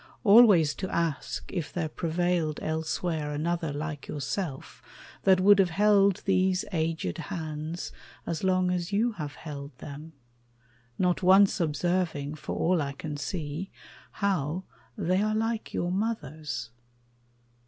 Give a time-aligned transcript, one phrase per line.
[0.23, 4.81] Always to ask if there prevailed elsewhere Another like yourself
[5.25, 7.91] that would have held These aged hands
[8.25, 10.13] as long as you have held them,
[10.97, 13.69] Not once observing, for all I can see,
[14.13, 14.63] How
[14.97, 16.71] they are like your mother's.